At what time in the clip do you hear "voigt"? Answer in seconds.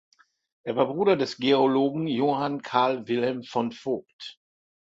3.71-4.39